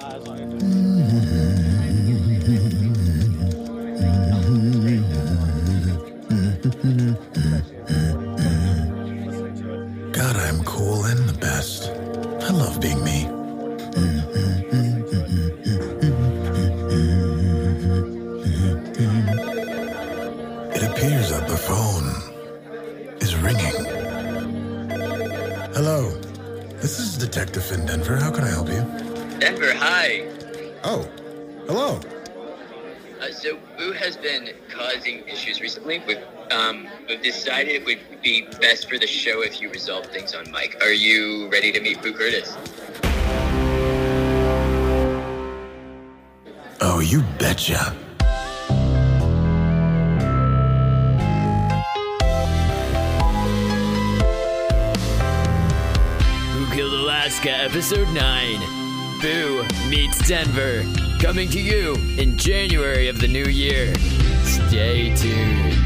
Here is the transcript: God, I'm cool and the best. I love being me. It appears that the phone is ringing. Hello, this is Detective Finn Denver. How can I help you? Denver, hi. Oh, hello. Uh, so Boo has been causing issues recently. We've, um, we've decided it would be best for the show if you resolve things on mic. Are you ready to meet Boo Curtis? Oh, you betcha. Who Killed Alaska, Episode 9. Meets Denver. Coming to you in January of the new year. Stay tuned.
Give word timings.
God, 0.00 0.26
I'm 10.36 10.64
cool 10.64 11.04
and 11.04 11.28
the 11.28 11.36
best. 11.38 11.90
I 11.90 12.50
love 12.50 12.80
being 12.80 13.04
me. 13.04 13.26
It 20.74 20.82
appears 20.82 21.28
that 21.28 21.46
the 21.46 21.58
phone 21.58 22.14
is 23.20 23.36
ringing. 23.36 23.84
Hello, 25.74 26.10
this 26.80 26.98
is 26.98 27.18
Detective 27.18 27.64
Finn 27.64 27.84
Denver. 27.84 28.16
How 28.16 28.30
can 28.30 28.44
I 28.44 28.48
help 28.48 28.70
you? 28.70 29.09
Denver, 29.40 29.72
hi. 29.72 30.28
Oh, 30.84 31.08
hello. 31.66 31.98
Uh, 33.22 33.32
so 33.32 33.58
Boo 33.78 33.92
has 33.92 34.14
been 34.14 34.50
causing 34.68 35.26
issues 35.26 35.62
recently. 35.62 36.02
We've, 36.06 36.22
um, 36.50 36.86
we've 37.08 37.22
decided 37.22 37.72
it 37.74 37.86
would 37.86 38.20
be 38.20 38.42
best 38.60 38.90
for 38.90 38.98
the 38.98 39.06
show 39.06 39.42
if 39.42 39.62
you 39.62 39.70
resolve 39.70 40.04
things 40.06 40.34
on 40.34 40.50
mic. 40.52 40.76
Are 40.82 40.92
you 40.92 41.48
ready 41.48 41.72
to 41.72 41.80
meet 41.80 42.02
Boo 42.02 42.12
Curtis? 42.12 42.54
Oh, 46.82 47.00
you 47.00 47.22
betcha. 47.38 47.78
Who 56.52 56.74
Killed 56.74 56.92
Alaska, 56.92 57.50
Episode 57.50 58.08
9. 58.08 58.79
Meets 59.90 60.28
Denver. 60.28 60.84
Coming 61.18 61.48
to 61.48 61.60
you 61.60 61.96
in 62.16 62.36
January 62.36 63.08
of 63.08 63.20
the 63.20 63.26
new 63.26 63.46
year. 63.46 63.92
Stay 64.44 65.12
tuned. 65.16 65.79